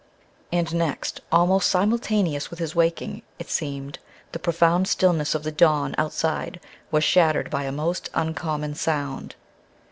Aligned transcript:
And 0.51 0.73
next 0.73 1.21
almost 1.31 1.69
simultaneous 1.69 2.49
with 2.49 2.57
his 2.57 2.73
waking, 2.73 3.21
it 3.37 3.51
seemed 3.51 3.99
the 4.31 4.39
profound 4.39 4.87
stillness 4.87 5.35
of 5.35 5.43
the 5.43 5.51
dawn 5.51 5.93
outside 5.95 6.59
was 6.89 7.03
shattered 7.03 7.51
by 7.51 7.65
a 7.65 7.71
most 7.71 8.09
uncommon 8.15 8.73
sound. 8.73 9.35